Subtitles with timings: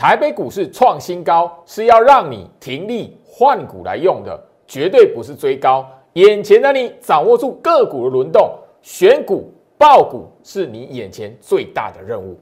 [0.00, 5.84] 台北股市创新高是要让你停利换股来用的，绝对不是追高。
[6.12, 8.48] 眼前的你掌握住个股的轮动，
[8.80, 12.38] 选股爆股是你眼前最大的任务。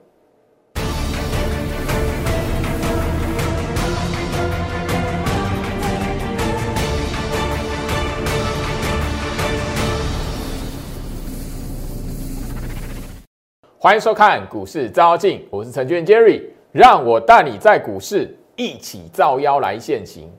[13.79, 16.43] 欢迎收看股市招妖镜，我是陈俊 Jerry，
[16.77, 20.31] 让我带你在股市一起造妖来现行。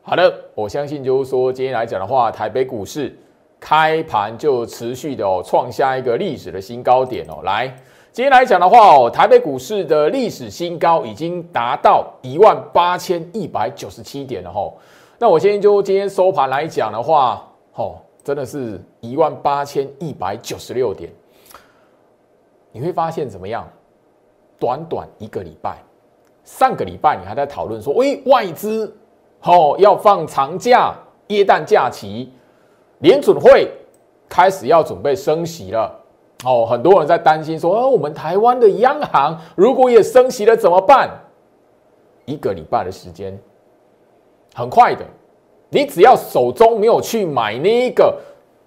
[0.00, 3.12] 好的，我相信就是说，今天来讲的话，台北股市
[3.58, 7.40] 开盘就持续的哦创下一个历史的新高点哦。
[7.42, 7.66] 来，
[8.12, 14.78] 今天来讲的话哦，台北股市的历史新高已经达到一万八千一百九十七点了吼。
[15.18, 21.10] 那我先就今天收盘来讲的话，哦，真的是一万八千一百九十六点。
[22.70, 23.68] 你会发现怎么样？
[24.62, 25.78] 短短一个礼拜，
[26.44, 28.96] 上个礼拜你还在讨论说，喂，外资
[29.40, 30.94] 哦要放长假，
[31.26, 32.32] 耶诞假期，
[32.98, 33.68] 联准会
[34.28, 35.92] 开始要准备升息了
[36.44, 41.10] 哦，很多人在担心说，哦，我们台湾的央行如果也升息了怎么办？
[42.24, 43.36] 一个礼拜的时间，
[44.54, 45.04] 很快的，
[45.70, 48.16] 你只要手中没有去买那一个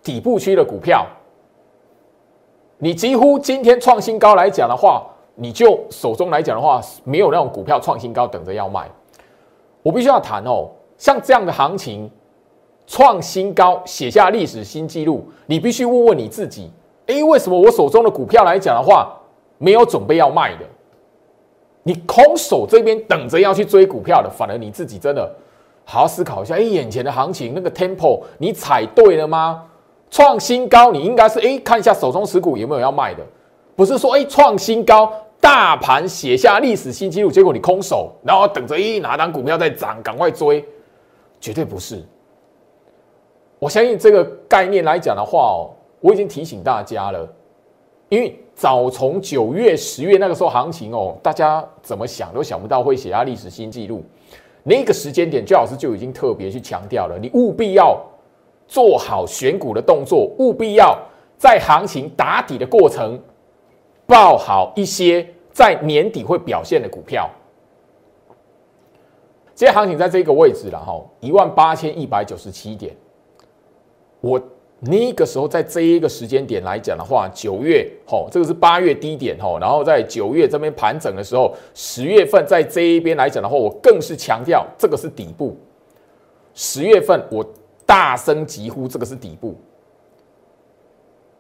[0.04, 1.08] 底部区的股票。
[2.80, 8.90] 你几乎今天创新高来讲的话，你就手中来讲的话，没有那种股票创新高等着要卖。
[9.84, 12.10] 我必须要谈哦，像这样的行情
[12.88, 16.72] 创新高，写下历史新纪录，你必须问问你自己：
[17.08, 19.16] 诶，为什么我手中的股票来讲的话，
[19.58, 20.66] 没有准备要卖的？
[21.84, 25.32] 你空手这边等着要去追股票的，反而你自己真的
[25.84, 29.66] 好好思考一下：诶，眼前的行情那个 tempo，你踩对了吗？
[30.10, 33.22] 创新高，你应该是哎，看一下手中持股有没有要卖的，
[33.76, 35.12] 不是说哎创新高，
[35.46, 40.66] 大盘写下历史新纪录，结果你空手，然后等着一哪档股票在涨，赶快追，
[41.40, 42.04] 绝对不是。
[43.60, 45.70] 我相信这个概念来讲的话哦，
[46.02, 47.32] 我已经提醒大家了，
[48.10, 54.04] 因为早从九月、十月那个时候行情哦，大家怎么想都想不到会写下历史新纪录，
[54.64, 58.04] 那个时间点，周老师就已经特别去强调了，你务必要。
[58.68, 60.98] 做好选股的动作，务必要
[61.38, 63.22] 在行情打底的过程，
[64.08, 65.24] 报好一些
[65.56, 67.30] 在年底会表现的股票。
[69.54, 72.94] 今天行情在这个位置了哈，一万八千一百九十七点。
[74.20, 74.38] 我
[74.82, 85.58] 那个时候在这一个时间点来讲的话，九月吼，这个是八月低点哈，然后在九月这边盘整的时候，十月份在这一边来讲的话，我更是强调这个是底部。
[86.54, 87.44] 十月份我。
[87.88, 89.56] 大声疾呼，这个是底部。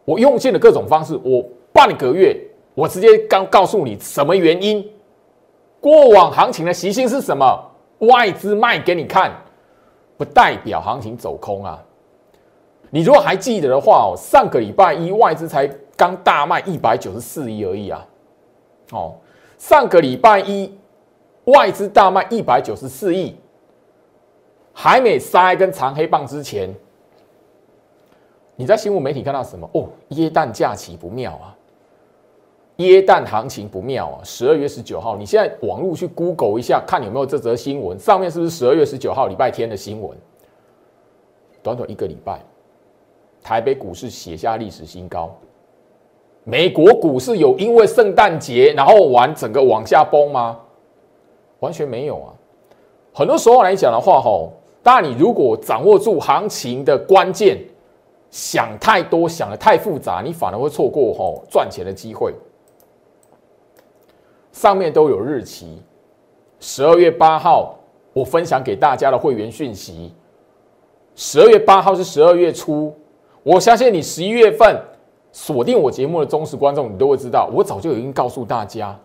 [0.05, 1.43] 我用尽了各种方式，我
[1.73, 2.39] 半个月，
[2.75, 4.87] 我直接刚告诉你什么原因。
[5.81, 7.71] 过往行情的习性是什么？
[7.99, 9.31] 外资卖给你看，
[10.17, 11.83] 不代表行情走空啊。
[12.91, 15.65] 你如果还记得的话哦，上个礼拜一外资才
[15.97, 18.05] 刚大卖一百九十四亿而已啊。
[18.91, 19.15] 哦，
[19.57, 20.71] 上个礼拜一
[21.45, 23.35] 外资大卖一百九十四亿。
[24.77, 26.69] 还没杀一根长黑棒之前，
[28.57, 29.69] 你在新闻媒体看到什么？
[29.73, 31.54] 哦，耶诞假期不妙啊，
[32.77, 34.19] 耶诞行情不妙啊！
[34.23, 40.17] 十二月十九号，你现在网络去 Google 一下，看有没有这则新闻，上面是不是十二月十九号礼拜天的新闻？
[41.63, 42.41] 短短一个礼拜，
[43.41, 45.33] 台北股市写下历史新高。
[46.43, 50.59] 美国股市有因为圣诞节然后玩整个往下崩吗？
[51.59, 52.33] 完全没有啊！
[53.13, 54.51] 很多时候来讲的话，吼。
[54.83, 57.57] 当然，你如果掌握住行情的关键，
[58.29, 62.31] 想太多，想的太复杂，你反而会错过吼赚钱的机会。
[64.55, 65.67] 上面都有日期，
[66.61, 67.77] 十二月八号
[68.13, 70.13] 我分享给大家的会员讯息，
[71.13, 72.95] 十二月八号是十二月初，
[73.43, 74.81] 我相信你十一月份
[75.33, 78.97] 锁定我节目的忠实观众，你都会知道，我早就已经告诉大家，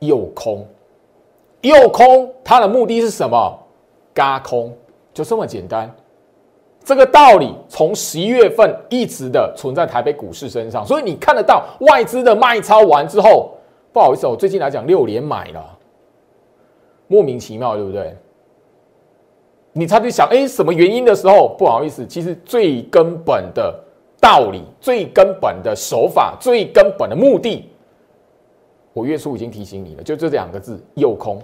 [0.00, 0.66] 诱空，
[1.60, 3.56] 诱空，它的目的是什么？
[4.12, 4.76] 嘎空。
[5.12, 5.88] 就这么简单，
[6.84, 13.53] 这个道理从十一月份一直的存在台北股市身上，所以你看得到外资的卖超完之后，
[13.94, 15.78] 不好意思，我最近来讲六连买了，
[17.06, 18.16] 莫名其妙，对不对？
[19.72, 23.72] 你才去想，哎，什么原因的时候，不好意思，其实最根本的
[24.20, 27.70] 道理、最根本的手法、最根本的目的，
[28.92, 31.40] 我月初已经提醒你了，就这两个字：诱空。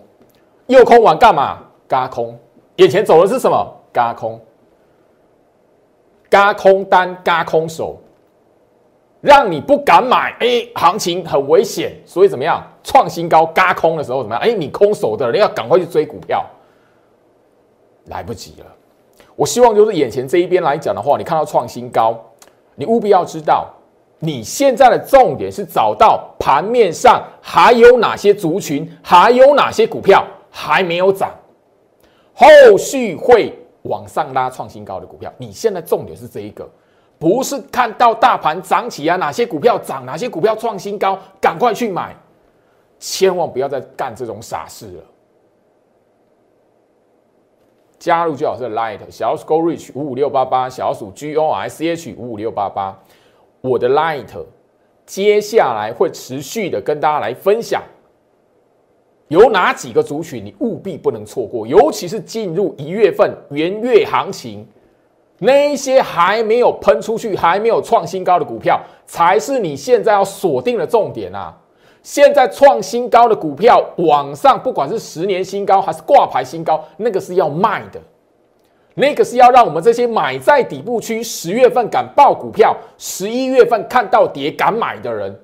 [0.66, 1.62] 诱空完干嘛？
[1.86, 2.36] 嘎空。
[2.76, 3.76] 眼前走的是什么？
[3.92, 4.40] 嘎空，
[6.28, 7.96] 嘎空单，嘎空手。
[9.20, 12.66] 让你不敢买，哎，行情很危险，所以怎么样？
[12.82, 14.42] 创新高、嘎空的时候怎么样？
[14.42, 16.44] 哎，你空手的人要赶快去追股票，
[18.06, 18.66] 来不及了。
[19.36, 22.18] 我希望就是眼前这一边来讲的话，你看到创新高，
[22.74, 23.68] 你务必要知道，
[24.18, 31.30] 你现在的重点是找到盘面上还有哪些族群，还有哪些股票还没有涨，
[32.32, 32.46] 后
[32.78, 35.30] 续会往上拉创新高的股票。
[35.36, 36.66] 你现在重点是这一个。
[37.20, 42.16] 不是看到大盘涨起啊，哪些股票涨，哪些股票创新高，赶快去买，
[42.98, 45.02] 千万不要再干这种傻事了。
[47.98, 52.98] 加入最好是 Light 小鼠 Go Reach 五五六八八，小鼠 G O S H 五五六八八，
[53.60, 54.34] 我的 Light
[55.04, 57.82] 接下来会持续的跟大家来分享，
[59.28, 64.66] 有哪几个族群你务必不能错过，尤其是进入一月份元月行情。
[65.42, 71.56] 那些还没有喷出去、还没有创新高的股票，才是你现在要锁定的重点啊！
[72.02, 77.98] 现在创新高的股票往上，不管是十年新高还是挂牌新高，那个是要卖的，
[78.94, 85.34] 那个是要让我们这些买在底部区，十月份敢报股票，十一月份看到跌敢买的人，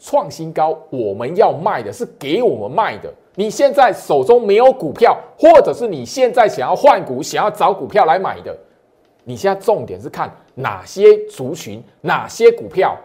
[0.00, 3.12] 创新高我们要卖的是给我们卖的。
[3.36, 8.56] 你现在手中没有股票，或者是你现在想要换股、想要找股票来买的。
[9.28, 12.96] 你现在重点是看哪些族群、哪些股票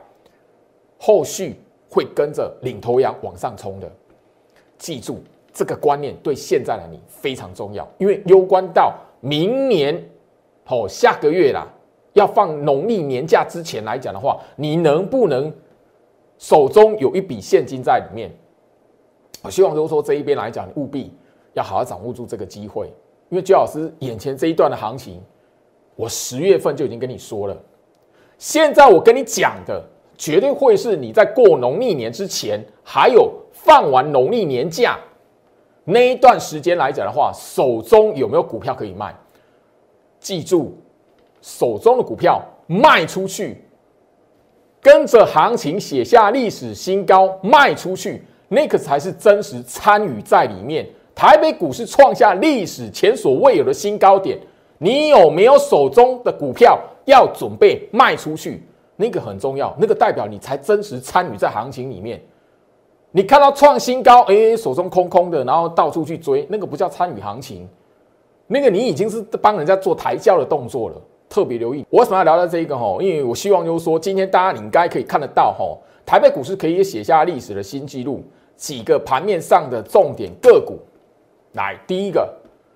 [0.99, 1.55] 后续
[1.89, 3.91] 会跟着领头羊往上冲的。
[4.77, 5.19] 记住
[5.51, 9.99] 这个观念对现在的你非常重要，因为攸关到明年
[10.67, 11.67] 哦下个月啦，
[12.13, 15.51] 要放农历年假之前来讲的话，你能不能
[16.37, 18.29] 手中有一笔现金在里面？
[19.41, 21.11] 我希望都说这一边来讲，务必
[21.53, 22.93] 要好好掌握住这个机会，
[23.29, 25.19] 因为周老师眼前这一段的行情。
[26.01, 27.55] 我十月份就已经跟你说了，
[28.39, 29.87] 现在我跟你讲的
[30.17, 34.97] 绝对会是你在过农历年之前，还有放完农历年假
[35.83, 39.15] 那一段时间来讲的话，手中有没有股票可以卖？
[40.19, 40.75] 记住，
[41.39, 43.63] 手中的股票卖出去，
[44.81, 50.89] 跟着行情写下历史新高，卖出去，那个才是真实参与在里面。
[51.13, 54.39] 台北股市创下历史前所未有的新高点。
[54.83, 58.63] 你有没有手中的股票要准备卖出去？
[58.95, 62.19] 那个很重要，那个代表你才真实参与在行情里面。
[63.11, 67.69] 你看到创新高，哎，手中空空的，然后到处去追，那个不叫参与行情，
[68.47, 70.95] 那个你已经是帮人家做抬轿的动作了。
[71.29, 72.97] 特别留意，我为什么要聊到这一个哈？
[72.99, 78.23] 因为我希望就是说，今天大家你应该可以看得到哈，台北股市可以写下历史的新纪录，
[78.55, 80.79] 几个盘面上的重点个股，
[81.53, 82.27] 来第一个。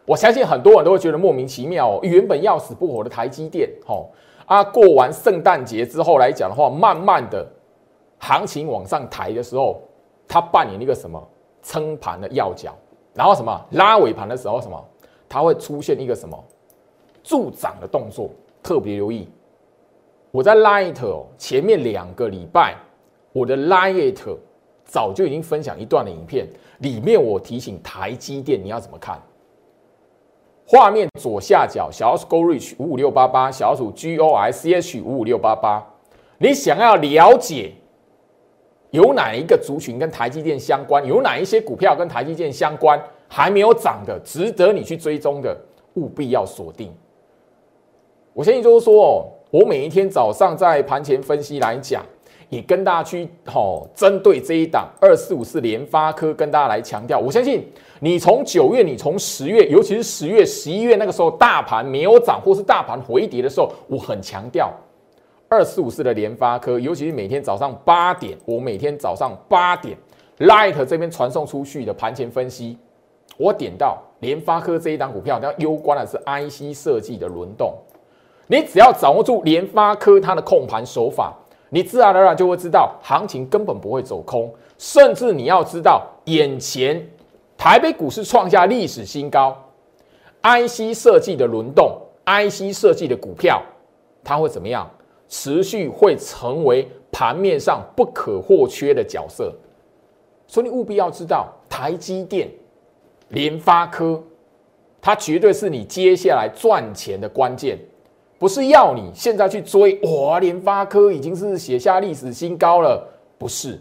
[0.05, 4.11] 我相信很多人都会觉得莫名其妙哦，原本要死不活的台积电，吼
[4.45, 7.45] 啊，过完圣诞节之后来讲的话，慢慢的
[8.19, 9.81] 行情往上抬的时候，
[10.27, 11.21] 它扮演一个什么
[11.63, 12.75] 撑盘的要角，
[13.15, 14.79] 然后什么拉尾盘的时候什么，
[15.27, 16.37] 它会出现一个什么
[17.23, 18.29] 助涨的动作，
[18.61, 19.27] 特别留意。
[20.29, 22.75] 我在 Light 哦，前面两个礼拜，
[23.31, 24.37] 我的 Light
[24.83, 26.47] 早就已经分享一段的影片，
[26.79, 29.19] 里面我提醒台积电你要怎么看。
[30.67, 35.85] 画面左下角小鼠 Go Reach 五五六八八，小鼠 G O S C H 五五六八八。
[36.39, 37.71] 你想要了解
[38.89, 45.55] 有哪一个族群跟台积电相关，有哪一些股票跟台积电相关还没有涨的，值得你去追踪的，
[45.93, 46.91] 务必要锁定。
[48.34, 52.03] 我相信就是说哦，我每一天早上在盘前分析来讲。
[52.50, 57.17] 也跟大家去吼，针对这一档二四五四联发科，跟大家来强调。
[57.17, 57.67] 我相信
[57.99, 64.69] 你从九月，你从十月，尤其是十月、十一月那个时候，大盘没有涨或是大盘回跌的时候，我很强调
[65.47, 69.97] 二四五四的联发科，尤其是每天早上八点，我每天早上八点
[70.39, 72.77] ，Light 这边传送出去的盘前分析，
[73.37, 77.73] 我点到联发科这一档股票，它攸关的是 IC 设计的轮动。
[78.47, 81.33] 你只要掌握住联发科它的控盘手法。
[81.69, 87.03] 你自然而然就会知道，行情根本不会走空，甚至你要知道，眼前
[87.57, 89.57] 台北股市创下历史新高
[90.43, 93.62] ，IC 设计的轮动，IC 设计的股票，
[94.24, 94.89] 它会怎么样？
[95.27, 99.51] 持续会成为盘面上不可或缺的角色。
[100.45, 102.47] 所以你务必要知道，台积电、
[103.29, 104.21] 联发科，
[105.01, 107.79] 它绝对是你接下来赚钱的关键。
[108.38, 113.03] 不是要你现在去追哇，联发科已经是写下历史新高了，
[113.39, 113.79] 不是，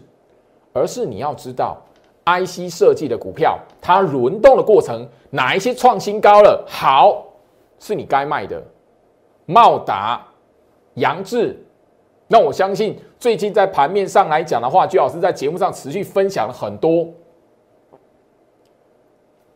[0.73, 1.77] 而是你要知道
[2.25, 7.25] ，IC 设计的股票它轮动的过程，哪一些创新高了，好，
[7.79, 8.61] 是你该卖的。
[9.45, 10.25] 茂达、
[10.95, 11.55] 杨志、
[12.27, 17.07] 那我相信最近在盘面上来讲的话，居老师在节目上持续分享了很多。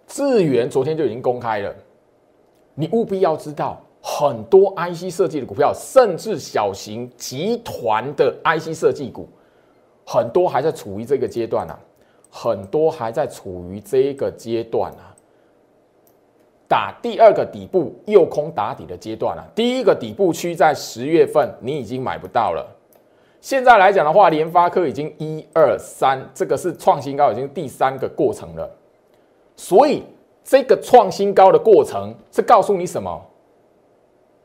[0.05, 1.73] 智源昨天就已经公开了，
[2.75, 9.27] 你务必要知道，很多 IC 设计的股票，甚至小型集团的 IC 设计股，
[10.05, 11.79] 很多还在处于这个阶段啊，
[12.29, 15.15] 很多还在处于这个阶段啊，
[16.67, 22.65] 打第二个底部右空打底的阶段啊，第一个底部区在十月份你已经买不到了。
[23.41, 28.69] 现在来讲的话，联发科已经一二三，这个是创新高，已经第三个过程了。
[29.55, 30.03] 所以
[30.43, 33.25] 这个创新高的过程是告诉你什么？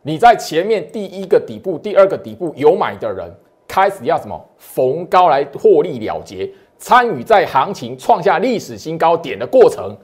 [0.02, 3.32] 你在前面第一个底部、第二个底部有买的人，
[3.66, 6.48] 开始要什么逢高来获利了结，
[6.84, 9.96] 参与在行情创下历史新高点的过程。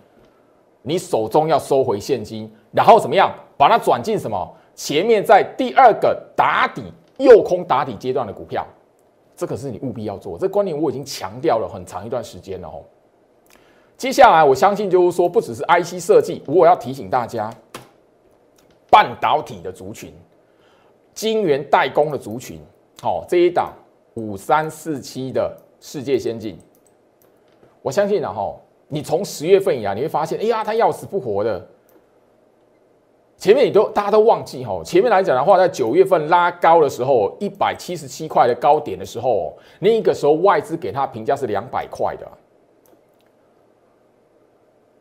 [0.81, 4.51] 你手中要收回现金，然后怎么样把它转进什么？
[4.75, 6.85] 前面在第二个打底
[7.19, 8.67] 右空打底阶段的股票。
[9.37, 12.81] 这可是你务必要做，这观念我已经强调了很长一段时间了哦。
[13.99, 17.53] 接下来我相信就是说，不只是 IC 设计，我要提醒大家，
[18.89, 20.15] 半导体的族群、
[21.13, 22.59] 晶圆代工的族群，
[23.03, 23.71] 好这一档
[24.15, 26.59] 五三四七的世界先进，
[27.83, 31.67] 我相信然后你从十月份以来，你会发现，哎呀，它要死不活的。
[33.37, 42.29] 前面你都大家都忘记哈，前面来讲的话，在九月份拉高的时候，一百七十七块的高点的时候，那个时候外资给它评价是两百块的。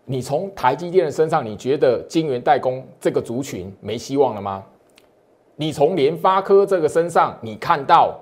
[0.05, 4.63] 你从台积电的身上，你觉得晶圆代工这个族群没希望了吗？
[5.57, 8.17] 你从联发科这个身上，你看到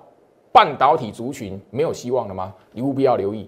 [0.51, 2.51] 半导体族群没有希望了吗？
[2.71, 3.47] 你务必要留意，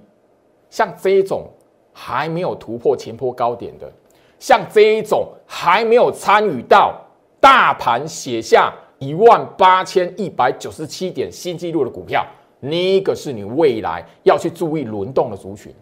[0.69, 1.47] 像这种
[1.93, 3.91] 还没有突破前坡高点的。
[4.39, 6.99] 像这一种还没有参与到
[7.41, 12.25] 大盘写下一万八千一百九十七点新纪录的股票，
[12.61, 15.73] 那个是你未来要去注意轮动的族群。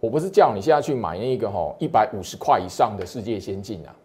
[0.00, 3.96] 我不是叫你现在去买那个哈一百五十块以上的世界先进啊，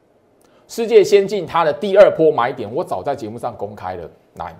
[0.66, 4.10] 世界先进它的第二波买点，我早在节目上公开了。
[4.36, 4.56] 来，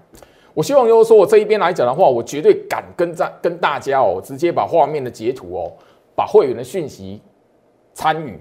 [0.54, 5.72] 我希望就是说我这一边来讲的话，我绝对敢跟在跟大家哦，直接把画面的截图哦，
[6.16, 7.22] 把会员的讯息
[7.94, 8.40] 参与。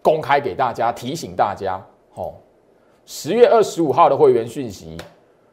[0.00, 1.84] 公开给大家，提醒大家，
[2.14, 2.32] 哦，
[3.04, 4.96] 十月二十五号的会员讯息，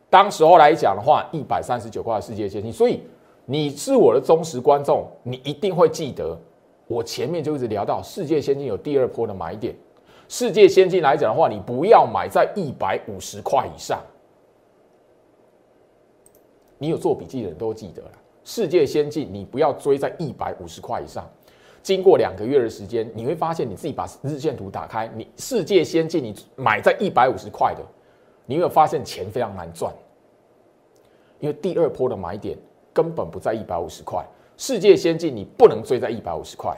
[0.10, 3.02] 当时候来讲的话，一百三十九块世界先进，所以
[3.46, 6.40] 你是我的忠实观众，你一定会记得，
[6.88, 9.76] 我前面就一直聊到世界先进有第二波的买点，
[10.30, 14.00] 世界先进来讲的话，你不要买在一百五十块以上，
[16.78, 18.12] 你有做笔记的人都记得了，
[18.44, 21.30] 世界先进你不要追在一百五十块以上。
[21.82, 27.82] 经过两个月的时间，你会发现你自己把日线图打开，你世界先进，你买在一百五十块的，
[28.46, 29.94] 你有没有发现钱非常难赚？
[31.40, 32.58] 因为第二波的买点
[32.92, 34.26] 根本不在一百五十块，
[34.58, 36.76] 世界先进你不能追在一百五十块。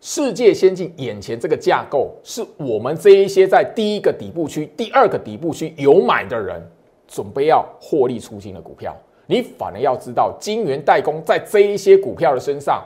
[0.00, 6.62] 世界先进眼前这个架构，是我们这一些在第一个底部区、第二个底部区有买的人，
[7.06, 8.96] 准备要获利出清的股票，
[9.26, 12.82] 你反而要知道，金元代工在这一些股票的身上。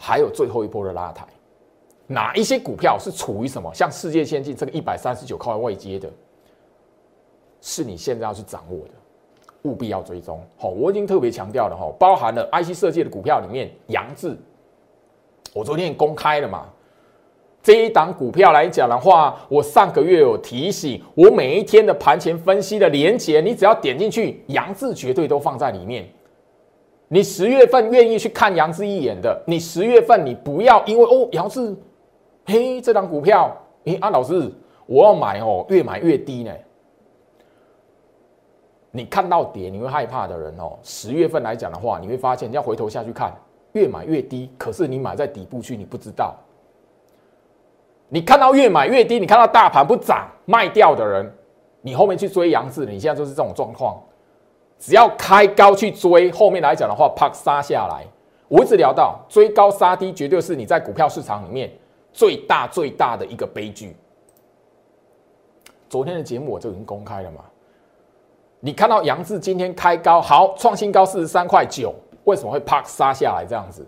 [0.00, 1.26] 还有最后一波的拉抬，
[2.06, 3.68] 哪一些股票是处于什么？
[3.74, 6.08] 像世界先进这个一百三十九块位接的，
[7.60, 8.92] 是你现在要去掌握的，
[9.62, 10.40] 务必要追踪。
[10.56, 14.36] 好，我已经特别强调了哈，包含了 IC 设计的股票里面，杨志，
[15.52, 16.68] 我昨天公开了嘛，
[17.68, 26.08] 这一档股票来讲的话，我上个月有提醒，我每一天的盘前分析的连接，你只要点进去，杨志绝对都放在里面。
[27.08, 31.76] 你十月份愿意去看杨志一眼的，你十月份你不要因为哦杨志，
[32.46, 34.50] 嘿这张股票，诶啊老师
[34.86, 36.50] 我要买哦，越买越低呢。
[38.92, 43.30] 你看到跌你会害怕的人哦，十月份来讲的话，你会发现你要回头下去看，
[43.72, 46.34] 越买越低，可是你买在底部去你不知道。
[48.08, 51.30] 你看到越买越低，你看到大盘不涨卖掉的人，
[51.82, 54.02] 你后面去追杨志，你现在就是这种状况。
[54.78, 58.06] 只要开高去追，后面来讲的话，啪杀下来。
[58.48, 61.70] 我一直聊到追高杀低，绝对是你在股票市场里面
[62.12, 63.94] 最大最大的一个悲剧。
[65.88, 67.44] 昨天的节目我就已经公开了嘛。
[68.60, 73.86] 你看到杨志今天开高，好创新高四十三块九，为什么会啪杀下来这样子？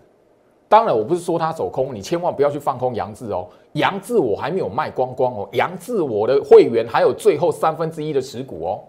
[0.71, 3.45] 当然我不是说他走空，你千万不要去放空杨志哦。
[3.73, 8.79] 杨志我还没有卖光光哦，杨志我的会员还有最后三分之一的持股哦，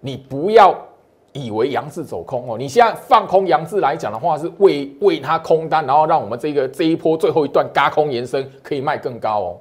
[0.00, 0.72] 你不要。
[1.32, 9.60] 以为杨志走空哦，你现在放空杨志来讲的话，是为为他空单，然后让我们这个这一波最后一段嘎空延伸可以卖更高哦，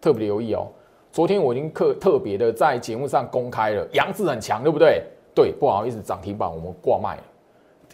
[0.00, 0.68] 特别留意哦。
[1.10, 5.02] 昨天我已经特特别的在节目上公开了，杨志很强，对不对？
[5.34, 7.22] 对，不好意思，涨停板我们挂卖了。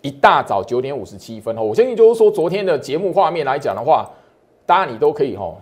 [0.04, 4.06] 一大早九点五十七分哦，我相信就是说昨天的节目画面来讲的话，
[4.66, 5.56] 大家你都可以吼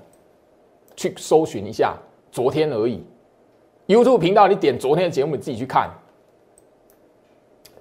[0.96, 1.96] 去搜寻一下
[2.32, 3.00] 昨天而已。
[3.86, 5.88] YouTube 频道你点昨天的节目，你自己去看。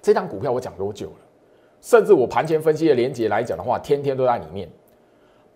[0.00, 1.16] 这张股票我讲多久了？
[1.80, 4.70] 甚至我盘前分析的连接来讲的话，天天都在里面，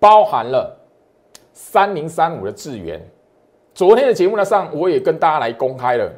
[0.00, 0.76] 包含了
[1.52, 3.00] 三零三五的智源。
[3.72, 6.12] 昨天的节目呢上，我也跟大家来公开了。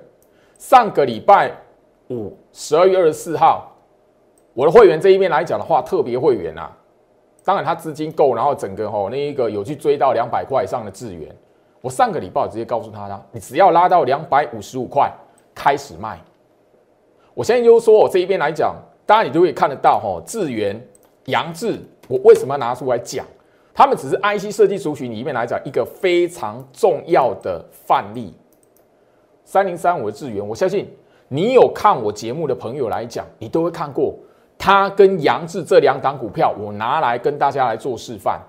[0.58, 1.52] 上个礼拜
[2.08, 3.70] 五，十二月二十四号，
[4.58, 6.68] 我的会员这一边来讲的话，特别会员啊，
[7.44, 11.32] 当然他资金够，然后整个吼那一个有去追到两百块以上的智源。
[11.80, 15.08] 我上个礼拜直接告诉他啦，你只要拉到两百五十五块
[15.54, 16.18] 开始卖。
[17.34, 18.74] 我现在就是说我这一边来讲。
[19.06, 20.78] 当然，你都可以看得到，哈，智源、
[21.26, 23.24] 杨志，我为什么拿出来讲？
[23.72, 28.34] 他们只是 IC 设计族群里面来讲一个非常重要的范例。
[29.44, 30.92] 三零三五的智源，我相信
[31.28, 34.14] 你有看我节目的朋友来讲，你都会看过，
[34.58, 38.40] 它跟杨志这两档股票，我拿来跟大家来做示范。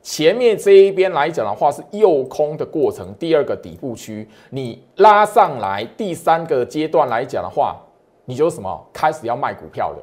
[0.00, 7.76] 前面这一边来讲的话是右空的过程，第二个底部区，你拉上来第三个阶段来讲的话。
[8.24, 9.98] 你就什么开始要卖股票的？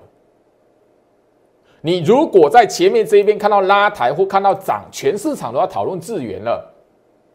[1.79, 6.69] 你如果在前面这一边看到拉抬或看到涨，全市场都要讨论智源了，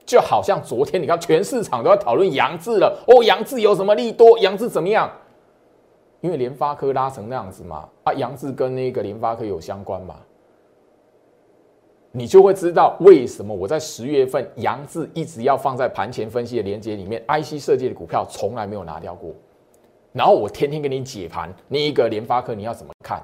[0.04, 3.02] 就好像昨天你看全市场都要讨论杨志了。
[3.06, 4.38] 哦，杨志有什么利多？
[4.40, 5.10] 杨志怎么样？
[6.24, 10.16] 因为联发科拉成那样子嘛，啊，杨志跟那个联发科有相关嘛，
[12.12, 19.34] 你就会知道为什么我在十月份杨志一直要放在盘前分析的连接里面，IC 设计的股票从来没有拿掉过。
[20.12, 23.22] 然后我天天给你解盘，那一个联发科你要怎么看？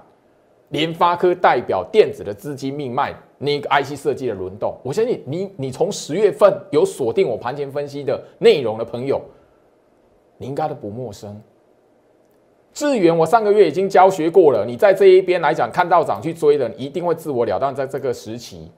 [0.69, 9.23] 联发科代表电子的资金命脉，那个 IC 设计的轮动，我相信你，你从十月份有锁定我盘前分析的内容的朋友，
[10.37, 11.41] 你应该都不陌生。
[12.73, 17.75] 智源我上个月已经教学过了，你在这一边来讲看到涨去追的，一定会自我了断。
[17.75, 18.71] 在这个时期，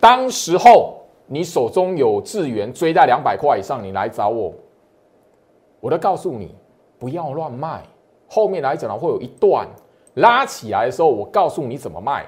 [0.00, 4.52] 当时候你手中有智源追在两百块以上，你来找我，
[5.80, 6.54] 我都告诉你。
[7.00, 7.84] 不要乱卖，
[8.26, 9.68] 后面来讲呢，会有一段
[10.14, 12.26] 拉起来的时候，我告诉你怎么卖。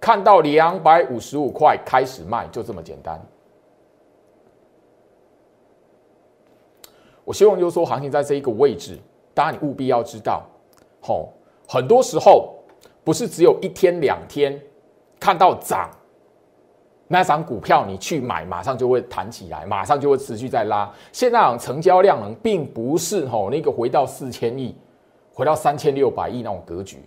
[0.00, 3.20] 看到两百五十五块开始卖，就这么简单。
[7.24, 8.98] 我希望就是说，行情在这一个位置，
[9.32, 10.42] 当然你务必要知道，
[11.00, 11.32] 吼，
[11.66, 12.54] 很多时候
[13.02, 14.60] 不是只有一天两天
[15.18, 15.90] 看到涨。
[17.06, 20.90] 那张股票你去买，马上就会弹起来，马上就会持续在拉。
[21.12, 24.74] 现在成交量能并不是吼那个回到四千亿，
[25.32, 27.04] 回到三千六百亿那种格局。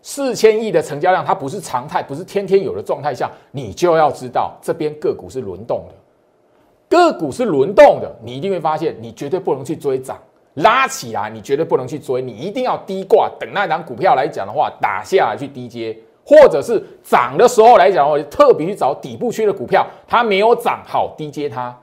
[0.00, 5.94] 四千亿的成交量，它不是常态，不是天天有的状态下，你就要知道这边个股是轮动的，
[6.92, 10.18] 个股是轮动的，你一定会发现，你绝对不能去追涨，
[10.56, 15.96] 拉起来你绝对不能去追，你一定要低挂，等那张股票来讲的话，打下来去低接。
[16.24, 21.74] 或者是涨的时候来讲的话，特别去找底部区的股票，它没有涨好低接它。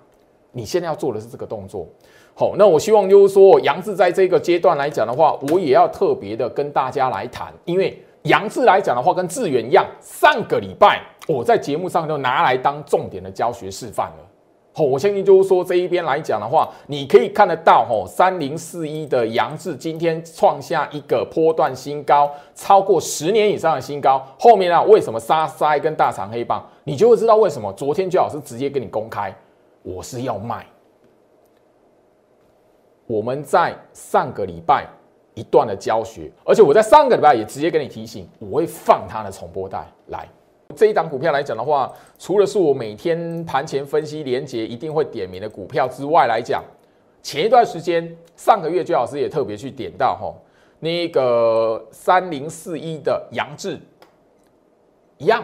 [0.52, 1.88] 你现在要做的是这个动作。
[2.36, 14.29] 好，那我希望就是说，杨志在这个阶段来讲的话，我也要特别的跟大家来谈，因为杨志来讲的话，跟志远一样，上个礼拜我在节目上就拿来当重点的教学示范了。
[14.86, 24.26] 我相信就是说这一边来讲的话，你可以看得到，吼，三零四一的杨志今天创下一个波段新高，超过十年以上的新高。
[24.40, 26.64] 后面啊，为什么杀杀一根大长黑棒？
[26.84, 27.72] 你就会知道为什么。
[27.74, 29.34] 昨天最好是直接跟你公开，
[29.84, 30.66] 我是要卖。
[33.06, 34.86] 我们在上个礼拜
[35.34, 40.28] 一段的教学，而且我在上个礼拜也直接跟你提醒，我会放它的重播带来。
[40.76, 46.64] 这一档股票来讲的话，除了是我每天盘前分析连接一定会点名的股票之外来讲，
[47.24, 50.32] 前一段时间上个月朱老师也特别去点到哈，
[50.80, 53.80] 那个三零四一的杨志
[55.18, 55.44] 一样，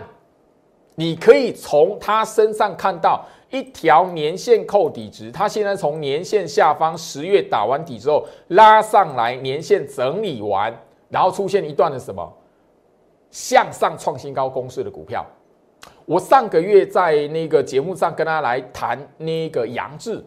[0.93, 10.71] 你可以从他身上看到一条年线扣底值，他现在从年线下方十月打完底之后拉上来，年线整理完，
[11.09, 12.31] 然后出现一段的什么？
[13.35, 15.25] 向上创新高公式的股票，
[16.05, 20.23] 我上个月在那个节目上跟大家来谈那个杨志，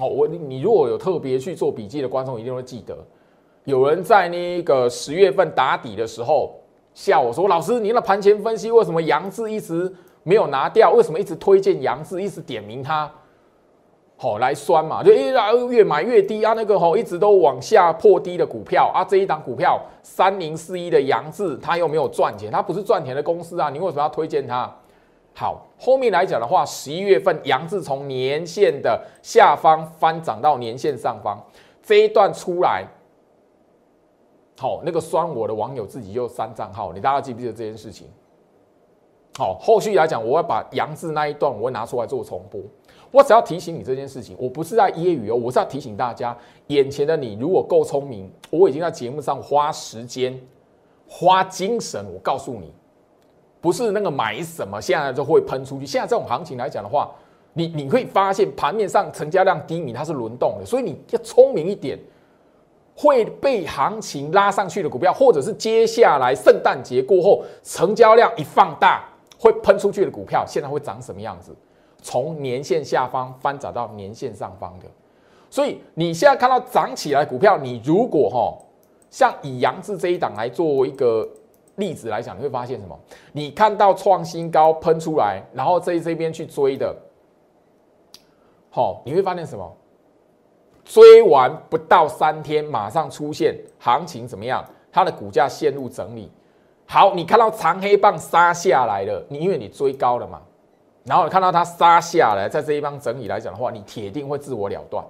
[0.00, 2.98] 哦，我你如果有特别去做笔记的观众一定会记得，
[3.62, 6.60] 有人在那个十月份打底的时候
[6.92, 9.94] 笑我说：“老师，您的盘前分析为什么杨志一直
[10.24, 10.90] 没有拿掉？
[10.90, 13.08] 为什么一直推荐杨志，一直点名他？”
[14.24, 15.26] 好来酸嘛，就一
[15.68, 24.74] 越买越低啊，那个吼一直都往下破低的股票啊，这一档股票三零四一的杨志，它又没有赚钱，它不是赚钱的公司啊，你为什么要推荐它？
[25.34, 31.38] 好，后面来讲的话，十一月份杨志从年线的下方翻涨到年线上方，
[31.82, 32.86] 这一段出来，
[34.58, 38.06] 好，那个酸我的网友自己又删账号，你大家记不记得这件事情？
[39.36, 42.58] 好，后续来讲，我会把杨志那一段我会拿出来做重播。
[43.14, 50.36] 我只要提醒你这件事情，我不是在揶揄哦，我是要提醒大家，眼前的你如果够聪明，我已经在节目上花时间、
[51.06, 52.74] 花精神，我告诉你。
[53.60, 55.86] 不是那个买什么，现在就会喷出去。
[55.86, 57.08] 现在这种行情来讲的话，
[57.52, 61.96] 你你会发现盘面上成交量低迷，它是轮动的，所以你要聪明一点，
[62.96, 71.54] 会被行情拉上去的股票，或者是接下来圣诞节过后成交量一放大会喷出去的股票，现在会长什么样子？
[72.04, 74.86] 从年线下方翻涨到年线上方的，
[75.50, 78.56] 所以你现在看到涨起来股票，你如果哈
[79.10, 81.28] 像以杨志这一档来做一个。
[81.76, 82.96] 例子来讲，你会发现什么？
[83.32, 86.94] 你看到创新高喷出来，然后在这边去追的，
[88.70, 89.76] 好，你会发现什么？
[90.84, 94.64] 追完不到三天，马上出现行情怎么样？
[94.92, 96.30] 它的股价陷入整理。
[96.86, 100.40] 好，你看到长黑棒杀下来了，你因为你追高了嘛，
[101.04, 105.04] 然后看到它杀下来，在这一帮整理来讲的话，你铁定会自我了断。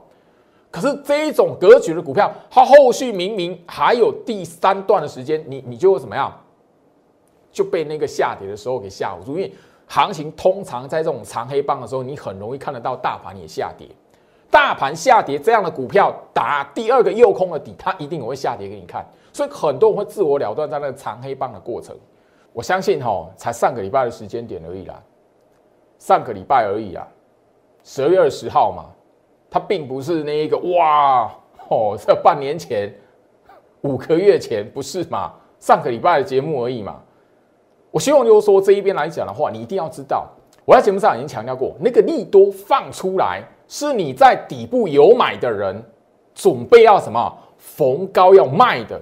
[0.71, 6.33] 可是这一种格局的股票，它后续明明还有第三段的时间，你你就会怎么样？
[7.53, 9.53] 就被那个下跌的时候给吓唬住，因为
[9.87, 13.87] 行情通常在这种长黑棒的时候，你很容易看得到大盘也下跌。
[14.51, 19.07] 大盘下跌这样的股票打第二个右空的底，它一定也会下跌给你看。
[19.33, 21.97] 所以很多人会自我了断在那个长黑棒的过程。
[22.53, 25.01] 我相信哈，才上个礼拜的时间点而已啦，
[25.99, 27.07] 上个礼拜而已啊，
[27.83, 28.87] 十二月二十号嘛，
[29.51, 31.33] 它并不是那一个哇
[31.69, 32.93] 哦，这半年前、
[33.83, 35.33] 五个月前不是嘛？
[35.59, 37.01] 上个礼拜的节目而已嘛。
[37.91, 40.29] 我希望就是说这一边来讲的话，你一定要知道，
[40.65, 45.83] 我在节目上已经强调过，那个利多放出来是你在底部有买的人
[46.35, 49.01] 准备要什么逢高要卖的，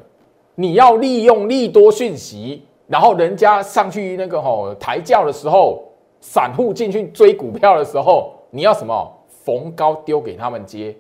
[0.55, 5.83] 你要利用利多讯息，然后人家上去那个吼抬轿的时候，
[6.23, 9.13] 散户进去追股票的时候，你要什么
[9.45, 10.97] 逢高丢给他们接。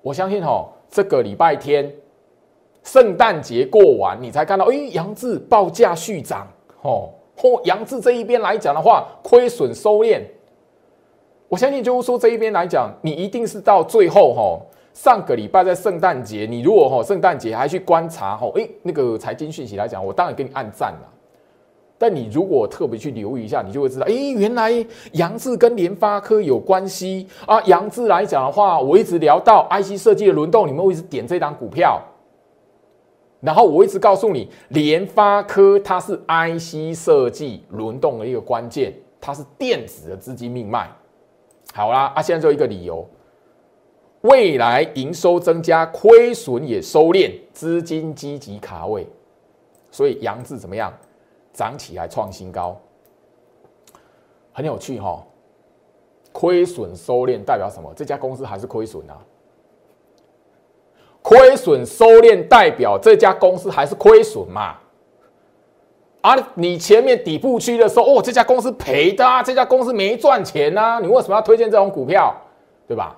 [0.00, 1.92] 我相信吼这个礼拜天
[2.84, 6.46] 圣诞节过完，你才看到，哎，杨志报价续涨。
[6.82, 10.22] 哦，或杨志这一边来讲的话，亏损收敛，
[11.48, 14.58] 我相信就是说这一边来讲，你一定是到最后哈，
[14.94, 21.19] 上个礼拜在圣诞节，你如果哈圣诞节还去观察哈，哎，那个财经讯息来讲，我当然给你按赞了。
[22.00, 24.72] 但你如果特别去留意一下，你就会知道，哎，原来
[25.12, 27.60] 杨志跟联发科有关系啊。
[27.64, 32.00] 杨志来讲的话，我一直聊到 IC 设计的轮动，你们会一直点这档股票。
[33.42, 40.90] 然后我一直告诉你，联发科它是 IC 设计轮动的一个关键，它是电子的资金命脉。
[41.74, 43.06] 好啦，啊，现在就一个理由，
[44.22, 49.06] 未来营收增加，亏损也收敛，资金积极卡位，
[49.90, 50.90] 所以杨志怎么样，
[51.52, 52.76] 涨起来创新高，
[54.52, 55.24] 很有趣哈。
[56.32, 57.92] 亏损收敛代表什么？
[57.94, 59.18] 这家公司还是亏损啊？
[61.22, 64.76] 亏损收敛代表这家公司还是亏损嘛？
[66.22, 72.34] 啊，你前面底部区的时候，哦，这家公司赔的，这家公司没赚钱呐，你为什么要推荐这种股票？
[72.86, 73.16] 对吧？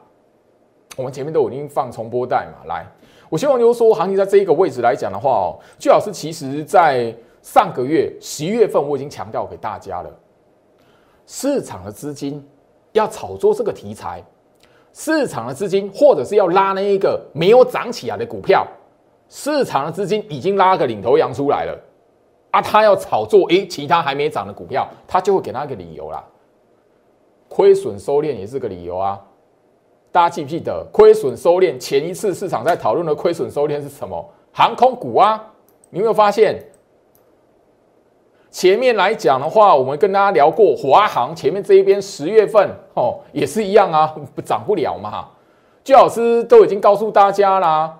[0.97, 2.87] 我们前面都已经放重播带嘛，来，
[3.29, 10.11] 我希望就是说，行情在这一个位置来讲的话哦，最好是其实在上个月十一月份，我已经强调给大家了，
[11.27, 12.43] 市场的资金
[12.93, 14.23] 要炒作这个题材。
[14.95, 18.67] 市场的资金，或者是要拉那一个没有涨起来的股票，
[19.27, 21.79] 市场的资金已经拉个领头羊出来了，
[22.51, 26.23] 啊，他要炒作，诶，其他还没涨的股票，他就会给他一个理由啦。
[27.49, 29.19] 亏损收敛也是个理由啊。
[30.11, 34.23] 大家记不记得亏损收敛前一次市场在讨论的亏损收敛是什么？
[34.53, 35.43] 航空股啊，
[35.89, 36.63] 你有没有发现？
[38.53, 45.27] 前面来讲的话，我们跟大家聊过华航，前面这一边十月份哦也是一样啊，不 涨不了嘛。
[45.83, 47.93] 巨老师都已经告诉大家啦，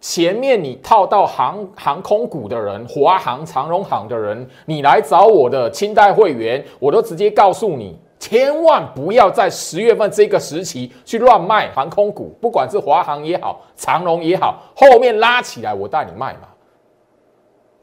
[0.00, 16.48] 前面你套到航航空股的人，华航、长荣航的人，你来找我的清代会员，我都直接告诉你，千万不要在十月份这个时期去乱卖航空股，不管是华航也好，长荣也好，后面拉起来我带你卖嘛。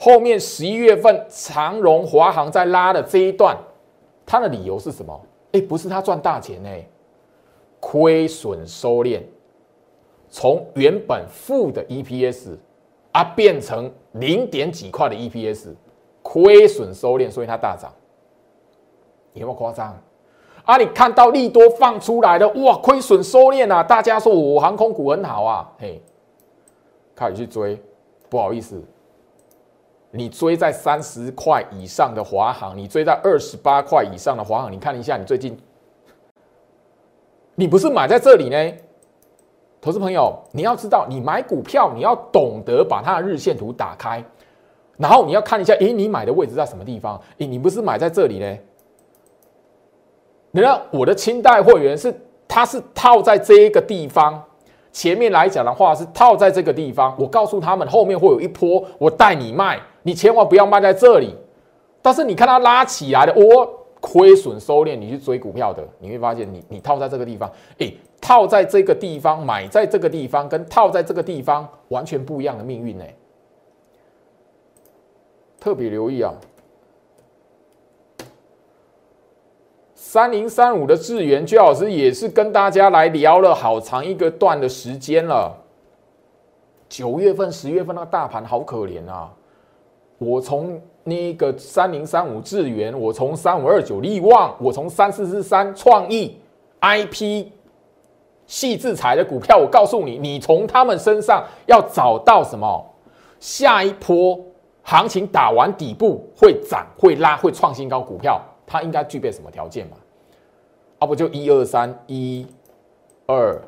[0.03, 3.57] 后面十一月份长荣、华航在拉的这一段，
[4.25, 5.17] 它的理由是什么？
[5.53, 6.69] 哎，不是它赚大钱呢，
[7.79, 9.21] 亏损收敛，
[10.29, 12.57] 从原本负的 EPS
[13.13, 15.69] 啊变成零点几块的 EPS，
[16.21, 17.89] 亏损收敛，所以它大涨。
[19.31, 19.97] 有没有夸张？
[20.65, 23.81] 啊，你看到利多放出来的，哇，亏损收敛啊！
[23.81, 26.01] 大家说我航空股很好啊，嘿，
[27.15, 27.81] 开始去追，
[28.27, 28.83] 不好意思，
[30.15, 35.57] 你追在三十块以上的华航，你追在二十八块以上的华航，你看一下，你最近，
[37.55, 38.73] 你不是买在这里呢？
[39.81, 44.23] 投资朋友，你要知道，你买股票，你要懂得把它的日线图打开，
[44.97, 47.19] 然后你要看一下，诶，你买的位置在什么地方？
[47.39, 48.57] 诶，你不是买在这里呢？
[50.51, 52.13] 你看我的清代会员是，
[52.47, 54.39] 它是套在这一个地方，
[54.91, 57.15] 前面来讲的话是套在这个地方。
[57.17, 61.35] 我告诉他们，后面会有一波，我带你卖，你千万不要卖在这里。
[62.01, 63.65] 但是你看它拉起来的，我
[63.99, 67.97] 亏损收敛，你去追股票的，你会发现，你你套在这个地方，诶。
[68.25, 73.03] 套在这个地方，买在这个地方，跟套在这个地方完全不一样的命运呢。
[75.59, 76.31] 特别留意啊，
[79.93, 85.53] 三零三五的智源，居老师也是跟大家来聊了好长一个段的时间了。
[86.87, 89.33] 九月份、十月份那个大盘好可怜啊！
[90.23, 96.37] 我从那个三零三五智源，我从三五二九力旺，我从三四四三创意
[96.81, 97.47] IP。
[98.45, 102.85] 细制裁的股票，我告诉你，你从他们身上要找到什么？
[103.39, 104.37] 下一波
[104.83, 109.97] 行情打完底部会涨、会拉、会创新高股票，它应该具备什么条件嘛？
[110.99, 112.45] 啊，不就一二三，一、
[113.25, 113.59] 二、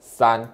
[0.00, 0.52] 三。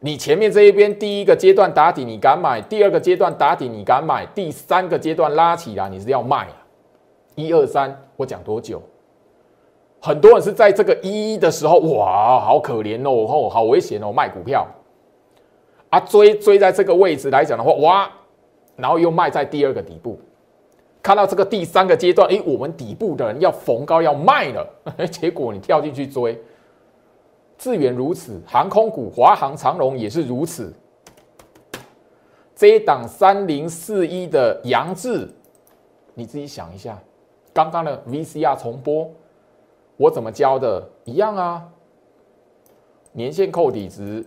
[0.00, 6.56] 你前面这一边第一个阶段打底，你敢买；第二个阶段打底，你敢买；第三个阶段拉起来，你是要卖啊？
[7.34, 8.82] 一二三，我讲多久？
[10.00, 14.66] 很多人是在这个一的时候，哇，好可怜哦，吼，好危险哦，卖股票
[15.88, 18.10] 啊，追追在这个位置来讲的话，哇，
[18.76, 20.20] 然后又卖在第二个底部，
[21.02, 24.68] 看到这个第三个阶段，哎，我们底部的人要逢高要卖了，
[25.10, 26.38] 结果你跳进去追，
[27.58, 30.72] 智远如此，航空股华航、长龙也是如此，
[32.54, 35.28] 这一档三零四一的杨志，
[36.14, 36.98] 你自己想一下，
[37.52, 39.10] 刚刚的 VCR 重播。
[39.96, 40.86] 我怎么教的？
[41.04, 41.66] 一样啊，
[43.12, 44.22] 年线扣底值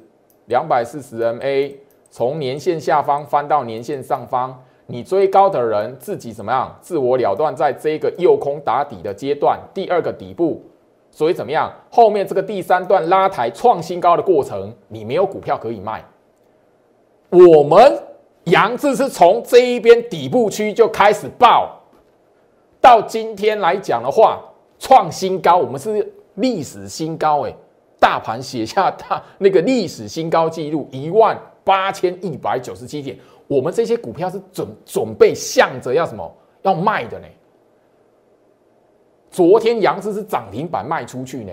[0.47, 1.75] 两百四十 MA，
[2.09, 6.75] 从年线下方翻到年线上方，你追高的人自己怎么样？
[6.81, 10.63] 自我了断，在这个右空打底的阶段，第二个底部，
[11.11, 11.71] 所以怎么样？
[11.89, 16.03] 后面这个第三段拉抬创新高的过程，你没有股票可以卖。
[17.29, 18.01] 我们
[18.45, 21.79] 杨志是从这一边底部区就开始爆，
[22.79, 24.41] 到今天来讲的话。
[24.81, 27.53] 创新高，我们是历史新高哎！
[27.99, 37.25] 大盘写下大那个历史新高纪录一万八千一百九十七点，我们这些股票是准准备向着要什么要卖的呢？
[39.31, 41.51] 昨天杨志是涨停板卖出去呢，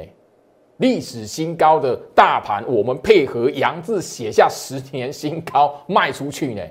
[0.78, 6.62] 历史新高的大盘，我们配合杨志写下十年新高卖出去呢，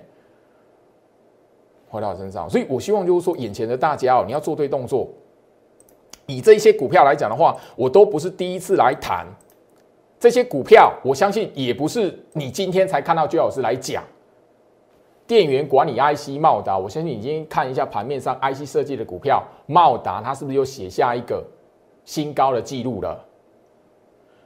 [1.87, 5.07] 回到我身上，所以我希望就是说，眼前的大家哦，你要做对动作。
[6.25, 9.27] 以这些股票来讲的话，我都不是第一次来谈
[10.19, 14.03] 这些股票，我相信也不是你今天才看到居老师来讲。
[15.27, 21.43] 电源管理 IC 茂达，我相信已经看一下盘面上 IC 设计的股票，茂达它是不是又写下一个
[22.03, 23.19] 新高的记录了？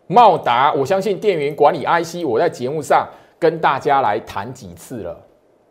[0.08, 5.18] 茂达，我相信电源管理 IC，我在节目上跟大家来谈几次了。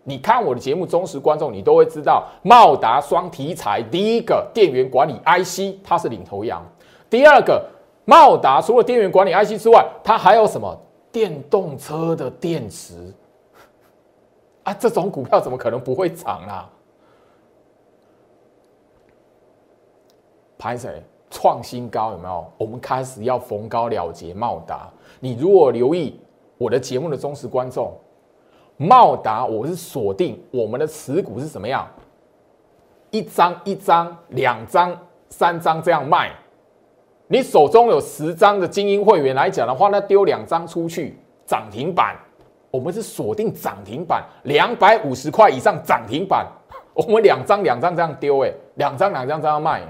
[0.05, 6.63] 你看我的节目，忠实观众，你都会知道，茂达双题材，第一个电源管理 IC，它是领头羊；
[7.11, 7.63] 第二个，
[8.05, 10.79] 茂达除了电源管理 IC 之外，它还有什么？
[11.11, 13.13] 电动车的电池
[14.69, 16.71] 啊，这种股票怎么可能不会涨啊？
[20.59, 22.45] 拍谁创新高有没有？
[22.59, 24.91] 我们开始要逢高了结茂达。
[25.21, 26.21] 你如果留意
[26.59, 27.97] 我的节目的忠实观众。
[28.77, 31.89] 茂达，我是锁定我们的持股是什么样？
[33.11, 34.95] 一张一张、两张、
[35.31, 36.31] 三张这样卖。
[37.27, 42.15] 你手中有十张的精英会员来讲的话，那丢两张出去涨停板，
[42.71, 46.47] 我们是锁定涨停板，两百五十块以上涨停板，
[46.95, 49.83] 我们两张两张这样丢，哎，两张两张这样卖。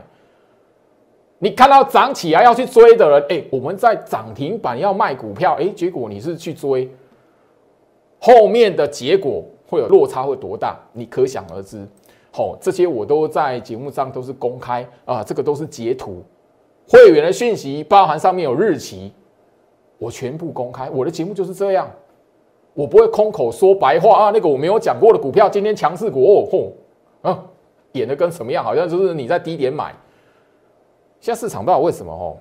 [1.41, 6.91] 你看到涨起来要去追的人，哎，我们在涨停板要卖股票，哎，结果你是去追。
[8.21, 10.77] 后面的结果会有落差会多大？
[10.93, 11.87] 你可想而知。
[12.33, 16.23] 好，这些我都在节目上都是公开啊，这个都是截图，
[16.89, 19.13] 会员的讯息包含上面有日期，
[19.99, 20.91] 我全部公开。
[20.91, 21.89] 我的节目就是这样，
[22.79, 24.31] 我不会空口说白话啊。
[24.33, 26.73] 那个我没有讲过的股票，今天强势股哦，吼
[27.29, 27.45] 啊，
[27.91, 28.63] 演的跟什么样？
[28.63, 29.93] 好像就是你在低点买。
[31.19, 32.37] 现在市场不知道为什么哦，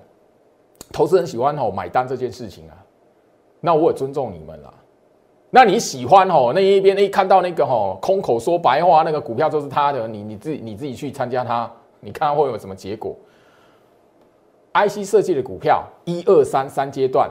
[0.92, 2.78] 投资人喜欢哦买单这件事情啊。
[3.60, 4.72] 那我也尊重你们啦。
[5.50, 13.16] 那你喜欢哦那一边一看到那个哦空口说白话那个股票就是他的，你你自己你自己去参加它，你看会有什么结果
[14.72, 17.28] ？IC 设计的股票一二三三阶段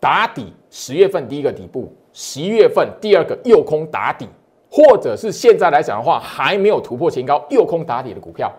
[0.00, 4.26] 打底，十月份第一个底部，十一月份第二个右空打底，
[4.70, 8.50] 或者是现在来讲的话还没有突破前高右空打底的股票，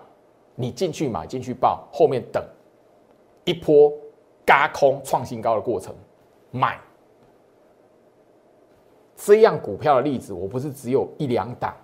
[0.55, 2.43] 你进去买进去报，后面等
[3.43, 3.91] 一波
[4.45, 5.95] 嘎空创新高的过程
[6.51, 6.79] 买。
[9.15, 11.75] 这样股票的例子，我不是只有一两档，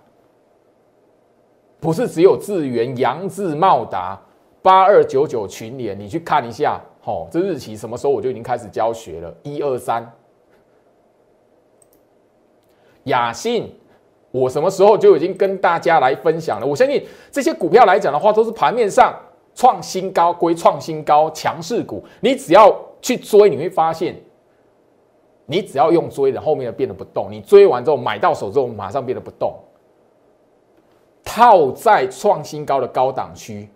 [1.78, 4.20] 不是只有智源、扬智、茂达、
[4.60, 10.10] 八二九九群联，你去看一下，吼，这日期什么时候我就已经开始教学了，一二三，
[13.04, 13.74] 雅信，
[14.30, 16.66] 我什么时候就已经跟大家来分享了？
[16.66, 19.18] 我相信这些股票来讲的话，都是盘面上
[19.54, 24.14] 创新高归创新高强势股，你只要去追，你会发现。
[25.50, 27.28] 你只要用追的，后面的变得不动。
[27.30, 29.56] 你追完之后买到手之后，马上变得不动。
[31.24, 33.66] 套在创新高的高档区，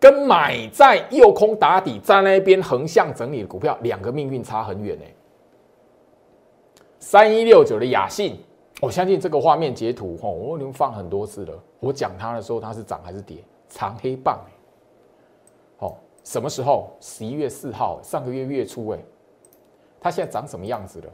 [0.00, 5.04] 跟买在右空打底在那一边横向整理的股票，两个命运差很远呢。
[6.98, 8.38] 三一六九的雅信，
[8.80, 11.54] 我相信这个画面截图，吼，我已经放很多次了。
[11.80, 13.44] 我讲它的时候，它是涨还是跌？
[13.68, 14.40] 长黑棒，
[15.78, 16.90] 哦，什么时候？
[17.00, 18.98] 十一月四号，上个月月初，哎。
[20.00, 21.12] 它现在长什么样子了？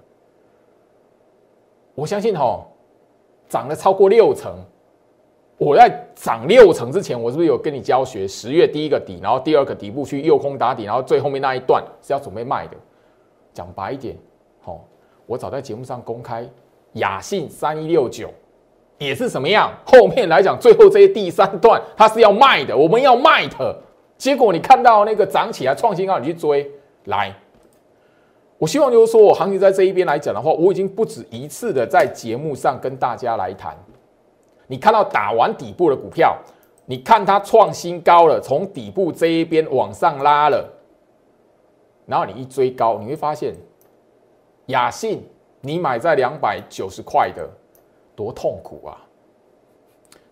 [1.96, 2.64] 我相信哈，
[3.49, 4.64] 涨了超过六成。
[5.59, 8.29] 我在涨六成之前，我是不是有跟你教学？
[8.29, 12.77] 十月第一个底，然后第二个底部去右空打底，然后最后面那一段是要准备卖的。
[13.55, 14.14] 讲白一点，
[14.61, 14.85] 好，
[15.25, 16.47] 我早在节目上公开，
[16.92, 18.29] 雅信三一六九
[18.99, 19.73] 也是什么样？
[19.87, 23.75] 后面来讲，最后这些第三段它是要卖的，我们要卖的。
[24.19, 26.71] 结果你看到那个涨起来创新高，你去追
[27.05, 27.35] 来。
[28.59, 33.75] 我希望就是说，我行情在这一边来讲的话，我已经不止一次的在节目上跟大家来谈。
[34.66, 36.37] 你看到打完底部的股票，
[36.87, 40.68] 你看它创新高了，从底部这一边往上拉了，
[42.07, 43.55] 然后你一追高，你会发现，
[44.66, 45.22] 雅信
[45.61, 47.48] 你买在两百九十块的，
[48.14, 49.00] 多痛苦啊，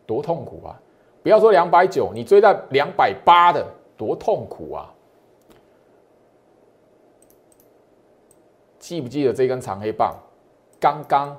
[0.06, 0.80] 多痛苦啊！
[1.22, 3.66] 不要说两百九，你追在两百八的，
[3.96, 4.92] 多痛苦啊！
[8.78, 10.14] 记不记得这根长黑棒？
[10.78, 11.34] 刚刚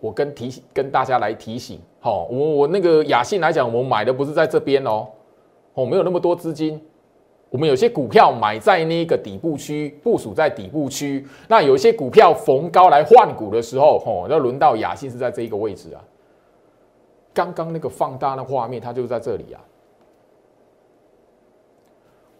[0.00, 5.08] 我跟提跟大家来提醒，好，我我那个雅信来讲，我买的不是在这边哦，
[5.74, 6.80] 哦，没有那么多资金，
[7.50, 11.26] 我们有些股票买在那个底部区，部署在底部区。
[11.48, 16.04] 那有一些股票逢高来换股的时候，哦，要轮到雅信是在这一个位置啊。
[17.34, 19.58] 刚刚那个放大的画面，它就在这里啊，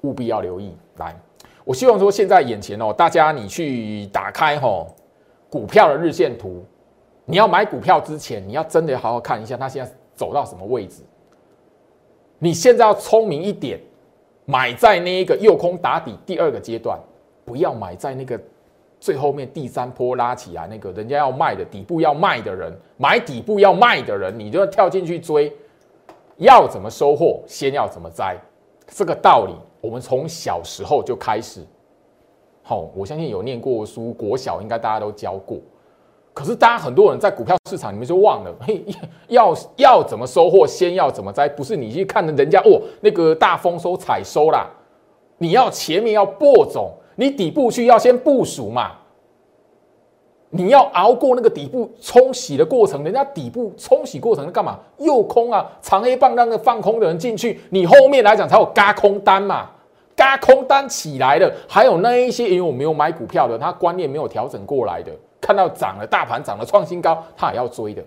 [0.02, 1.18] 务必要留意来。
[1.64, 4.86] 我希望说，现在眼前哦，大家你去打开哈
[5.50, 6.64] 股票的日线图，
[7.26, 11.02] 你要买股票之前，你要真的好好看一下它现在走到什么位置。
[12.38, 13.78] 你现在要聪明一点，
[14.44, 16.98] 买在那一个右空打底第二个阶段，
[17.44, 18.40] 不要买在那个
[19.00, 25.52] 最后面第三波拉起来那个人家要卖的底部要卖的人，买底部要卖的人，你就要跳进去追。
[26.36, 28.36] 要怎么收获，先要怎么摘，
[28.86, 29.54] 这个道理。
[29.80, 31.64] 我们从小时候就开始，
[32.62, 35.58] 好，我相信有念过书，国小应该大家都教过。
[36.36, 38.84] 可是，大家很多人在股票市场里面就忘了，嘿，
[39.28, 44.68] 要要怎么收获，先要怎么摘，不是你去看人家哦，那个大丰收采收啦，
[45.38, 48.92] 你要前面要播种，你底部去要先部署嘛。
[50.50, 54.78] 你要熬过那个底部冲洗的过程，人家底部冲洗过程干嘛？
[54.98, 59.70] 诱空啊，长黑棒让那个放空的人进去，你后面来讲才有嘎空单嘛，
[60.14, 65.10] 嘎空单起来了，还有那一些因为我没有买股票的，他观念没有调整过来的，
[65.46, 68.02] 看到涨了，大盘涨了创新高，他也要追的，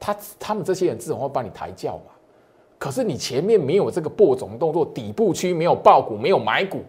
[0.00, 2.10] 他他们这些人自然会帮你抬轿嘛。
[2.78, 6.82] 可是你前面没有这个播种动作，底部区没有爆股，没有买股。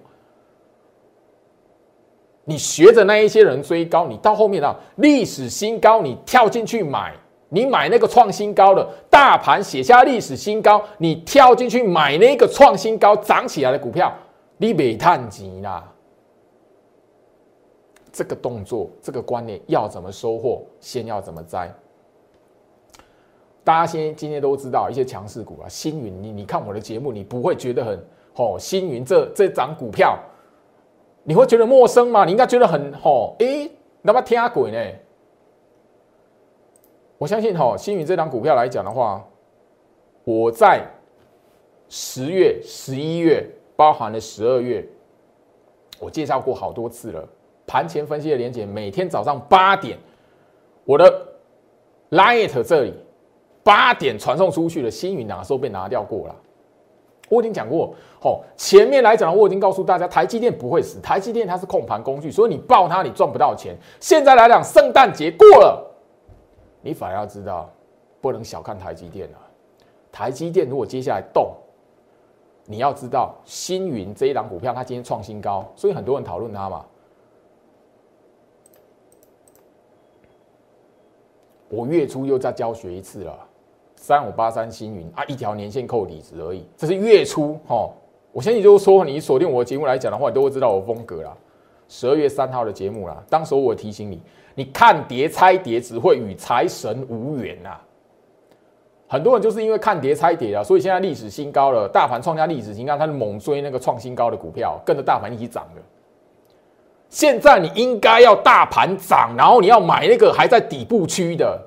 [2.46, 7.14] 你学着那一些人追高，你到后面啊，历史新高，你跳进去买，
[7.50, 14.12] 你买那个创新高的大盘写下历史新高，你跳进去买那个创新高涨起来的股票，
[14.58, 15.92] 你没探急啦。
[18.16, 21.70] 这个动作，这个观念要怎么收获，先要怎么摘。
[23.62, 28.00] 大家先今天都知道一些强势股啊，星云，你你看我的节目，你不会觉得很
[28.36, 30.18] 哦，星云这这涨股票。
[31.24, 32.24] 你会觉得陌生吗？
[32.24, 33.70] 你应该觉得很哦，哎，
[34.02, 34.78] 那么天鬼呢？
[37.18, 39.28] 我相信哦，星云这张股票来讲的话，
[40.24, 40.88] 我在
[41.90, 43.46] 十月、十一月，
[43.76, 44.88] 包含了十二月，
[46.00, 47.28] 我介绍过好多次了。
[47.68, 49.98] 盘前分析的连接，每天早上八点，
[50.84, 51.28] 我的
[52.12, 52.94] Light 这里
[53.64, 56.36] 八点传送出去的星云哪时候被拿掉过了？
[57.28, 63.76] 我已经讲过，哦，前面来讲，我已经告诉大家，台积电不会死，台积电它是控盘工具，所以你爆它，你赚不到钱。
[64.00, 65.84] 现在来讲，圣诞节过了，
[66.82, 67.68] 你反而要知道，
[68.22, 69.42] 不能小看台积电啊。
[70.12, 71.52] 台积电如果接下来动，
[72.66, 76.86] 你要知道，星云这一档股票，它今天创新高，所以很多人讨论它嘛。
[81.70, 83.38] 我月初又再教学一次了，
[83.96, 87.90] 三五八三星云啊，一条年线扣底值而已，这是月初哈。
[88.32, 91.36] 我相信就是说，你锁定我的节目来讲的话，你都会知道我风格啦。
[91.88, 94.22] 十二月三号的节目啦，当时我提醒你，
[94.56, 97.78] 你看碟猜碟只会与财神无缘呐。
[99.08, 105.82] 很多人就是因为看碟猜碟啊，所以现在历史新高了，大盘创下历史新高，他猛追那个创新高的股票，跟着大盘一起涨的。
[107.10, 111.62] 现在你应该要大盘涨，然后你要买那个还在底部区的。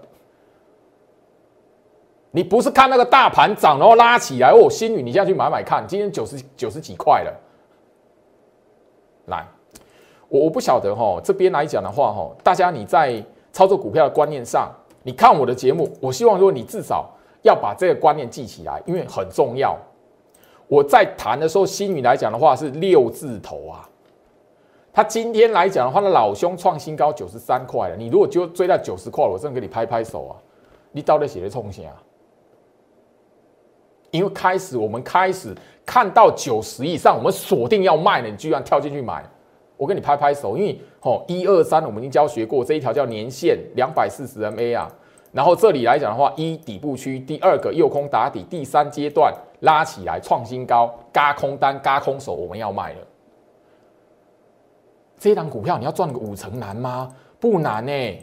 [2.30, 7.34] 你不是看那个大盘涨，然后拉起来哦，新宇，你现在去买买看，今天九十九十几块了。
[9.26, 9.46] 来，
[10.28, 14.70] 我我不晓得哈，这边来讲的话哈，大家你在操作股票的观念上，
[15.02, 17.10] 你看我的节目，我希望说你至少
[17.42, 19.74] 要把这个观念记起来，因为很重要。
[20.68, 23.87] 我在谈的时候，新宇来讲的话是六字头啊。
[24.98, 27.94] 他今天来讲的话，那老兄创新高九十三块了。
[27.96, 30.34] 你如果就追到九十块，我真的给你拍拍手啊！
[30.90, 31.82] 你到底写的冲啥？
[34.10, 35.54] 因为开始我们开始
[35.86, 39.24] 看到九十以上，我们锁定要卖了，你居然跳进去买，
[39.76, 40.56] 我给你拍拍手。
[40.56, 44.90] 因为哦，一二三我们已经教学过这一条叫年线两百四十 MA 啊。
[45.30, 52.98] 然后这里来讲的话，一底部区，第二个右空打底，第三阶段拉起来创新高，嘎空单嘎空手，我们要卖了。
[55.18, 57.10] 这一档股票你要赚个五成难吗？
[57.40, 58.18] 不难呢。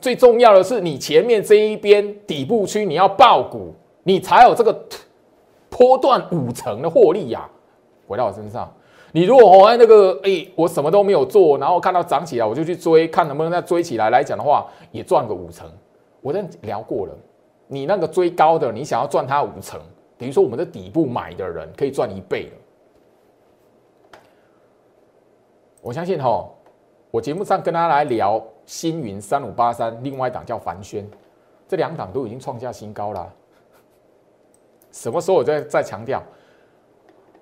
[0.00, 4.84] 最重要的是你前面这一边底部区你要爆股，你才有这个
[5.68, 7.48] 波段五成的获利呀。
[8.06, 8.72] 回到我身上，
[9.12, 15.68] 你如果我哦那个哎我什么都没有做，然后看到涨起来我就去追，看能不能再追起来来讲的话，也赚个五成。
[16.20, 17.12] 我跟聊过了，
[17.66, 19.80] 你那个追高的，你想要赚它五成，
[20.18, 22.52] 等于说我们的底部买的人可以赚一倍了。
[25.86, 26.44] 我相信哈，
[27.12, 31.08] 我节目上跟大家来聊星云三五八三，另外一档叫凡轩，
[31.68, 33.32] 这两档都已经创下新高了。
[34.90, 36.20] 什么时候我再再强调？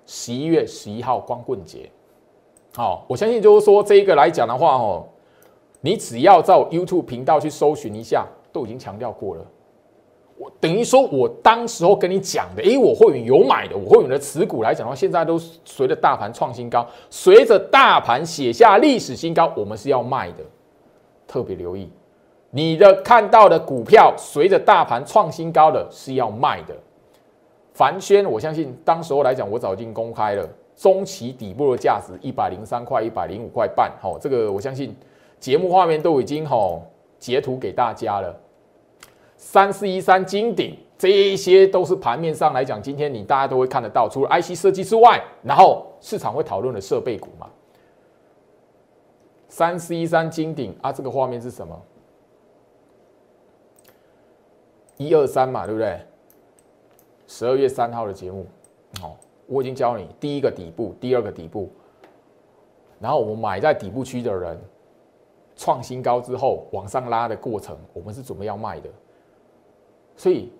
[0.05, 1.89] 十一月十一号光棍节，
[2.75, 5.07] 好，我相信就是说这一个来讲的话哦，
[5.81, 9.43] 你只要在 YouTube 频道去搜寻一下，都已经强调过了。
[10.37, 20.43] 我等于说，我当时候跟你讲的，诶，我会员有买的，我会员的持股来讲的话，现在都随着大盘创新高，随着大盘写下历史新高，我们是要卖的，
[21.25, 21.89] 特别留意，
[22.51, 26.75] 你的看到的股票随着大盘创新高的是要卖的。
[27.73, 34.93] 凡轩，我相信当时候来讲，我早已经公开了中期底部的价值一百零三块、一百零五块半，好，这个我相信
[35.39, 36.81] 节目画面都已经好
[37.19, 38.37] 截图给大家了。
[39.45, 44.09] 三四一三金鼎，这一些都是盘面上来讲，今天你大家都会看得到。
[44.09, 47.47] 除了 IC 设计之外，然后市场会讨论的设备股嘛。
[49.47, 51.79] 三四一三金鼎啊，这个画面是什么？
[54.97, 56.01] 一二三嘛，对不对？
[57.27, 58.47] 十二月三号的节目，
[59.03, 59.15] 哦，
[59.45, 61.71] 我已经教你第一个底部，第二个底部，
[62.99, 64.59] 然后我们买在底部区的人，
[65.55, 68.89] 创新高之后往上拉的过程，我们是准备要卖的。
[70.17, 70.51] 所以，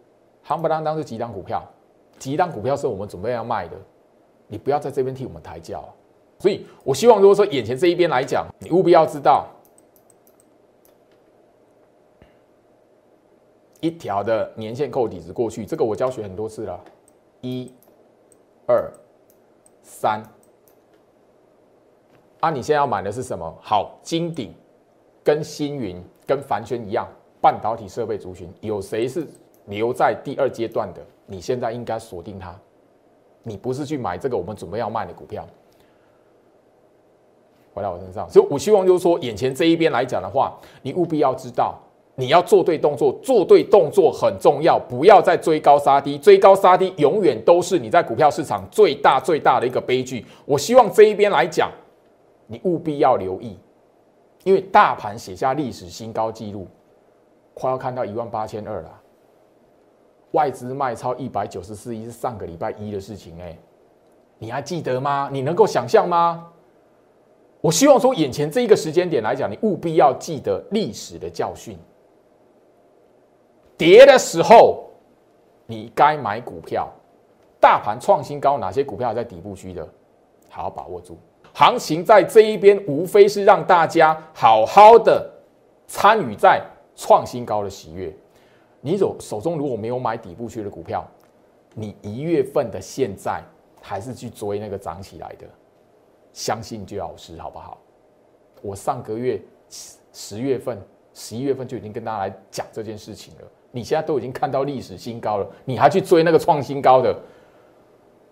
[0.45, 1.63] 夯不啷当是几档股票，
[2.19, 3.75] 几档股票是我们准备要卖的，
[4.47, 5.83] 你不要在这边替我们抬轿。
[6.39, 9.47] 所以我希望，如果说眼前这一边来讲，你务必要知道，
[13.79, 16.83] 一条的年线扣底值过去，这个我教学很多次了，
[17.41, 17.71] 一、
[18.67, 18.91] 二、
[19.81, 20.21] 三。
[22.41, 23.57] 啊，你现在要买的是什么？
[23.61, 24.53] 好，金鼎、
[25.23, 27.07] 跟星云、跟凡轩一样，
[27.41, 29.25] 半导体设备族群，有谁是？
[29.65, 32.55] 留在第二阶段的，你现在应该锁定它。
[33.43, 35.47] 你不是去买这个我们准备要卖的股票，
[37.75, 38.27] 回到我身上。
[38.27, 41.77] 所以我希望就是说，眼前这一边来讲的话，你务必要知道，
[42.15, 44.79] 你要做对动作，做对动作很重要。
[44.79, 50.25] 不要再追高杀低，追高杀低永远都是你在股票市场最大最大的一个悲剧。
[50.45, 51.71] 我希望这一边来讲，
[52.47, 53.55] 你务必要留意，
[54.43, 56.67] 因为大盘写下历史新高纪录，
[57.53, 59.01] 快要看到一万八千二了。
[60.35, 63.57] 外资卖超一百九十四亿是上个礼拜一的事情哎，
[64.37, 65.29] 你还记得吗？
[65.31, 66.45] 你能够想象吗？
[67.61, 71.75] 我希望说，眼前这一个时间点来讲，你务必要记得历史的教训。
[73.77, 74.83] 跌的时候，
[75.65, 76.87] 你该买股票。
[77.59, 79.87] 大盘创新高，哪些股票在底部区的，
[80.49, 81.17] 好好把握住。
[81.53, 85.27] 行情在这一边，无非是让大家好好的
[85.87, 86.61] 参与在
[86.95, 88.15] 创新高的喜悦。
[88.85, 91.03] 你手手中如果没有买底部区的股票，
[91.73, 93.41] 你一月份的现在
[93.81, 95.47] 还是去追那个涨起来的。
[96.33, 97.79] 相信就老师好不好？
[98.61, 99.41] 我上个月
[100.13, 100.79] 十月份、
[101.15, 103.47] 十一月份就已经跟大家来讲这件事情了。
[103.71, 107.11] 你现在都已经看到历史新高了，你还去追那个创新高的？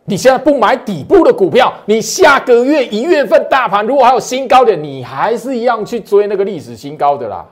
[0.06, 7.44] 你现在不买底部的股票，你下个月一月份大盘如果还有新高点，你还是一样去追那个历史新高的啦。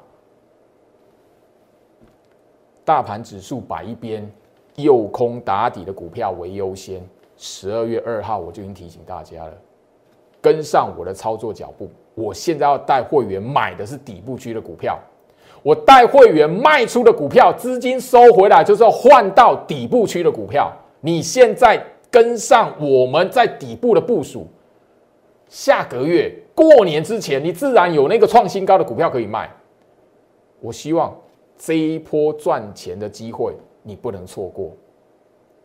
[2.92, 4.30] 大盘指数摆一边，
[4.76, 7.02] 诱空打底的股票为优先。
[7.38, 9.54] 十二月二号我就已经提醒大家了。
[10.42, 15.00] 跟上我的操作脚步，我现在要带会员买的是底部区的股票，
[15.64, 20.70] 我带会员卖出的股票，资金收回来就是要换到底部区的股票。
[21.00, 21.82] 你现在
[22.12, 24.46] 跟上我们在底部的部署，
[25.48, 29.50] 下个月过年之前，你自然有那个创新高的股票可以卖。
[30.60, 31.16] 我希望
[31.64, 34.72] 这一波赚钱的机会你不能错过，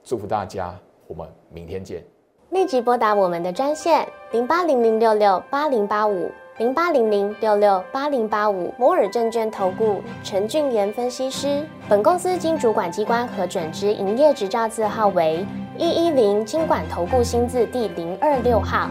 [0.05, 2.05] 祝福大家，我们明天见。
[2.51, 11.65] 立即拨打我们的专线零八零零六六八零八五零八零零六六八零八五摩尔证券投顾陈俊言分析师。
[11.89, 15.47] 本公司经主管机关核准之营业执照字号为
[15.79, 18.91] 一一零金管投顾新字第零二六号。